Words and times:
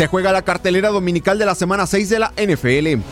Se 0.00 0.06
juega 0.06 0.32
la 0.32 0.40
cartelera 0.40 0.88
dominical 0.88 1.38
de 1.38 1.44
la 1.44 1.54
semana 1.54 1.86
6 1.86 2.08
de 2.08 2.18
la 2.18 2.32
NFL. 2.34 3.02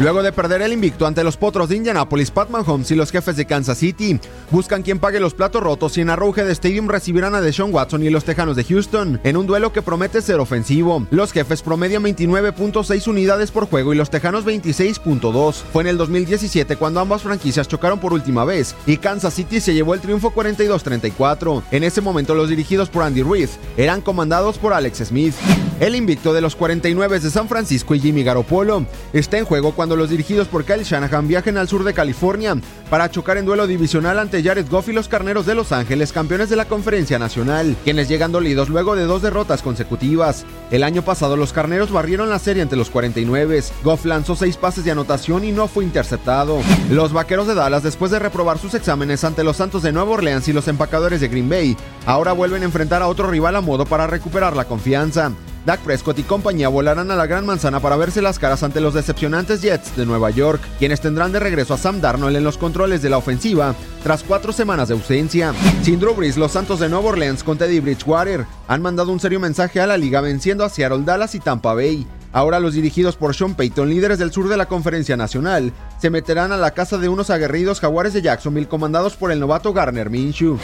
Luego 0.00 0.22
de 0.22 0.32
perder 0.32 0.62
el 0.62 0.72
invicto 0.72 1.06
ante 1.06 1.22
los 1.22 1.36
Potros 1.36 1.68
de 1.68 1.76
Indianapolis, 1.76 2.30
Pat 2.30 2.48
Mahomes 2.48 2.90
y 2.90 2.94
los 2.94 3.10
jefes 3.10 3.36
de 3.36 3.44
Kansas 3.44 3.76
City 3.76 4.18
buscan 4.50 4.82
quien 4.82 4.98
pague 4.98 5.20
los 5.20 5.34
platos 5.34 5.62
rotos 5.62 5.98
y 5.98 6.00
en 6.00 6.08
Arrowhead 6.08 6.48
Stadium 6.48 6.88
recibirán 6.88 7.34
a 7.34 7.42
Deshaun 7.42 7.74
Watson 7.74 8.02
y 8.02 8.08
los 8.08 8.24
Tejanos 8.24 8.56
de 8.56 8.64
Houston 8.64 9.20
en 9.22 9.36
un 9.36 9.46
duelo 9.46 9.74
que 9.74 9.82
promete 9.82 10.22
ser 10.22 10.40
ofensivo. 10.40 11.06
Los 11.10 11.30
jefes 11.30 11.60
promedian 11.60 12.02
29.6 12.04 13.06
unidades 13.06 13.50
por 13.50 13.68
juego 13.68 13.92
y 13.92 13.98
los 13.98 14.08
Tejanos 14.08 14.46
26.2. 14.46 15.56
Fue 15.70 15.82
en 15.82 15.88
el 15.88 15.98
2017 15.98 16.76
cuando 16.76 17.00
ambas 17.00 17.20
franquicias 17.20 17.68
chocaron 17.68 17.98
por 17.98 18.14
última 18.14 18.46
vez 18.46 18.74
y 18.86 18.96
Kansas 18.96 19.34
City 19.34 19.60
se 19.60 19.74
llevó 19.74 19.92
el 19.92 20.00
triunfo 20.00 20.32
42-34. 20.32 21.64
En 21.70 21.84
ese 21.84 22.00
momento 22.00 22.34
los 22.34 22.48
dirigidos 22.48 22.88
por 22.88 23.02
Andy 23.02 23.24
Reid 23.24 23.50
eran 23.76 24.00
comandados 24.00 24.56
por 24.56 24.72
Alex 24.72 25.04
Smith. 25.04 25.34
El 25.80 25.96
invicto 25.96 26.34
de 26.34 26.42
los 26.42 26.56
49 26.56 27.20
de 27.20 27.30
San 27.30 27.48
Francisco 27.48 27.94
y 27.94 28.00
Jimmy 28.00 28.22
Garoppolo 28.22 28.84
está 29.14 29.38
en 29.38 29.46
juego 29.46 29.72
cuando 29.72 29.96
los 29.96 30.10
dirigidos 30.10 30.46
por 30.46 30.66
Kyle 30.66 30.84
Shanahan 30.84 31.26
viajen 31.26 31.56
al 31.56 31.68
sur 31.68 31.84
de 31.84 31.94
California 31.94 32.54
para 32.90 33.10
chocar 33.10 33.38
en 33.38 33.46
duelo 33.46 33.66
divisional 33.66 34.18
ante 34.18 34.42
Jared 34.42 34.68
Goff 34.68 34.90
y 34.90 34.92
los 34.92 35.08
Carneros 35.08 35.46
de 35.46 35.54
Los 35.54 35.72
Ángeles, 35.72 36.12
campeones 36.12 36.50
de 36.50 36.56
la 36.56 36.66
Conferencia 36.66 37.18
Nacional, 37.18 37.76
quienes 37.82 38.08
llegan 38.10 38.30
dolidos 38.30 38.68
luego 38.68 38.94
de 38.94 39.04
dos 39.04 39.22
derrotas 39.22 39.62
consecutivas. 39.62 40.44
El 40.70 40.82
año 40.82 41.00
pasado 41.00 41.34
los 41.38 41.54
Carneros 41.54 41.90
barrieron 41.90 42.28
la 42.28 42.38
serie 42.38 42.62
ante 42.62 42.76
los 42.76 42.90
49. 42.90 43.64
Goff 43.82 44.04
lanzó 44.04 44.36
seis 44.36 44.58
pases 44.58 44.84
de 44.84 44.90
anotación 44.90 45.44
y 45.44 45.52
no 45.52 45.66
fue 45.66 45.84
interceptado. 45.84 46.60
Los 46.90 47.14
Vaqueros 47.14 47.46
de 47.46 47.54
Dallas, 47.54 47.82
después 47.82 48.10
de 48.10 48.18
reprobar 48.18 48.58
sus 48.58 48.74
exámenes 48.74 49.24
ante 49.24 49.44
los 49.44 49.56
Santos 49.56 49.82
de 49.82 49.92
Nueva 49.92 50.10
Orleans 50.10 50.46
y 50.46 50.52
los 50.52 50.68
Empacadores 50.68 51.22
de 51.22 51.28
Green 51.28 51.48
Bay, 51.48 51.74
ahora 52.04 52.32
vuelven 52.32 52.60
a 52.60 52.66
enfrentar 52.66 53.00
a 53.00 53.08
otro 53.08 53.30
rival 53.30 53.56
a 53.56 53.62
modo 53.62 53.86
para 53.86 54.06
recuperar 54.06 54.54
la 54.54 54.66
confianza. 54.66 55.32
Dak 55.66 55.80
Prescott 55.80 56.18
y 56.18 56.22
compañía 56.22 56.68
volarán 56.68 57.10
a 57.10 57.16
la 57.16 57.26
Gran 57.26 57.44
Manzana 57.44 57.80
para 57.80 57.96
verse 57.96 58.22
las 58.22 58.38
caras 58.38 58.62
ante 58.62 58.80
los 58.80 58.94
decepcionantes 58.94 59.60
Jets 59.60 59.94
de 59.96 60.06
Nueva 60.06 60.30
York, 60.30 60.60
quienes 60.78 61.00
tendrán 61.00 61.32
de 61.32 61.40
regreso 61.40 61.74
a 61.74 61.78
Sam 61.78 62.00
Darnold 62.00 62.36
en 62.36 62.44
los 62.44 62.56
controles 62.56 63.02
de 63.02 63.10
la 63.10 63.18
ofensiva 63.18 63.74
tras 64.02 64.22
cuatro 64.22 64.52
semanas 64.52 64.88
de 64.88 64.94
ausencia. 64.94 65.52
Sin 65.82 66.00
Drew 66.00 66.14
Brees, 66.14 66.38
los 66.38 66.52
Santos 66.52 66.80
de 66.80 66.88
Nueva 66.88 67.10
Orleans 67.10 67.44
con 67.44 67.58
Teddy 67.58 67.80
Bridgewater 67.80 68.46
han 68.68 68.82
mandado 68.82 69.12
un 69.12 69.20
serio 69.20 69.38
mensaje 69.38 69.80
a 69.80 69.86
la 69.86 69.98
liga 69.98 70.20
venciendo 70.20 70.64
a 70.64 70.70
Seattle, 70.70 71.04
Dallas 71.04 71.34
y 71.34 71.40
Tampa 71.40 71.74
Bay. 71.74 72.06
Ahora 72.32 72.60
los 72.60 72.74
dirigidos 72.74 73.16
por 73.16 73.34
Sean 73.34 73.54
Payton, 73.54 73.90
líderes 73.90 74.18
del 74.18 74.32
sur 74.32 74.48
de 74.48 74.56
la 74.56 74.66
Conferencia 74.66 75.16
Nacional, 75.16 75.72
se 75.98 76.10
meterán 76.10 76.52
a 76.52 76.56
la 76.56 76.70
casa 76.70 76.96
de 76.96 77.08
unos 77.08 77.28
aguerridos 77.28 77.80
jaguares 77.80 78.12
de 78.12 78.22
Jacksonville 78.22 78.68
comandados 78.68 79.16
por 79.16 79.32
el 79.32 79.40
novato 79.40 79.72
Garner 79.72 80.10
Minshew. 80.10 80.58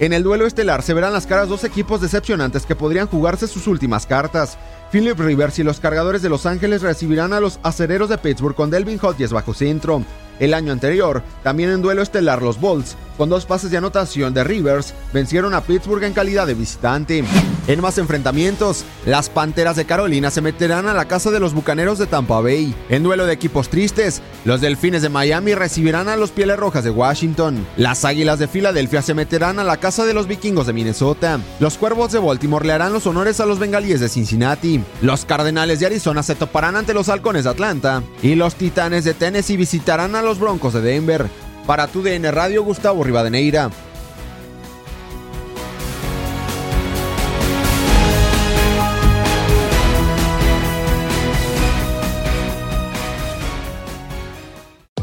En 0.00 0.12
el 0.12 0.22
duelo 0.22 0.46
estelar 0.46 0.82
se 0.82 0.94
verán 0.94 1.12
las 1.12 1.26
caras 1.26 1.48
dos 1.48 1.64
equipos 1.64 2.00
decepcionantes 2.00 2.64
que 2.64 2.76
podrían 2.76 3.08
jugarse 3.08 3.48
sus 3.48 3.66
últimas 3.66 4.06
cartas. 4.06 4.56
Philip 4.92 5.18
Rivers 5.18 5.58
y 5.58 5.64
los 5.64 5.80
cargadores 5.80 6.22
de 6.22 6.28
Los 6.28 6.46
Ángeles 6.46 6.82
recibirán 6.82 7.32
a 7.32 7.40
los 7.40 7.58
acereros 7.64 8.08
de 8.08 8.16
Pittsburgh 8.16 8.54
con 8.54 8.70
Delvin 8.70 9.00
Hodges 9.02 9.32
bajo 9.32 9.54
centro. 9.54 10.04
El 10.38 10.54
año 10.54 10.70
anterior, 10.70 11.24
también 11.42 11.70
en 11.70 11.82
duelo 11.82 12.02
estelar 12.02 12.42
los 12.42 12.60
Bulls, 12.60 12.96
con 13.18 13.28
dos 13.28 13.44
pases 13.44 13.70
de 13.70 13.76
anotación 13.76 14.32
de 14.32 14.44
Rivers, 14.44 14.94
vencieron 15.12 15.52
a 15.52 15.60
Pittsburgh 15.60 16.04
en 16.04 16.14
calidad 16.14 16.46
de 16.46 16.54
visitante. 16.54 17.24
En 17.66 17.80
más 17.82 17.98
enfrentamientos, 17.98 18.84
las 19.04 19.28
Panteras 19.28 19.76
de 19.76 19.84
Carolina 19.84 20.30
se 20.30 20.40
meterán 20.40 20.86
a 20.86 20.94
la 20.94 21.06
casa 21.06 21.30
de 21.30 21.40
los 21.40 21.52
Bucaneros 21.52 21.98
de 21.98 22.06
Tampa 22.06 22.40
Bay. 22.40 22.74
En 22.88 23.02
duelo 23.02 23.26
de 23.26 23.34
equipos 23.34 23.68
tristes, 23.68 24.22
los 24.46 24.62
Delfines 24.62 25.02
de 25.02 25.10
Miami 25.10 25.54
recibirán 25.54 26.08
a 26.08 26.16
los 26.16 26.30
Pieles 26.30 26.56
Rojas 26.56 26.84
de 26.84 26.90
Washington. 26.90 27.66
Las 27.76 28.06
Águilas 28.06 28.38
de 28.38 28.48
Filadelfia 28.48 29.02
se 29.02 29.12
meterán 29.12 29.58
a 29.58 29.64
la 29.64 29.76
casa 29.76 30.06
de 30.06 30.14
los 30.14 30.28
Vikingos 30.28 30.66
de 30.66 30.72
Minnesota. 30.72 31.40
Los 31.60 31.76
Cuervos 31.76 32.12
de 32.12 32.20
Baltimore 32.20 32.66
le 32.66 32.72
harán 32.72 32.92
los 32.92 33.06
honores 33.06 33.40
a 33.40 33.46
los 33.46 33.58
Bengalíes 33.58 34.00
de 34.00 34.08
Cincinnati. 34.08 34.80
Los 35.02 35.24
Cardenales 35.24 35.80
de 35.80 35.86
Arizona 35.86 36.22
se 36.22 36.36
toparán 36.36 36.76
ante 36.76 36.94
los 36.94 37.08
Halcones 37.08 37.44
de 37.44 37.50
Atlanta. 37.50 38.02
Y 38.22 38.36
los 38.36 38.54
Titanes 38.54 39.04
de 39.04 39.14
Tennessee 39.14 39.56
visitarán 39.56 40.14
a 40.14 40.22
los 40.22 40.38
Broncos 40.38 40.72
de 40.72 40.80
Denver. 40.80 41.28
Para 41.68 41.86
tu 41.86 42.00
DN 42.00 42.30
Radio, 42.30 42.64
Gustavo 42.64 43.04
Rivadeneira. 43.04 43.70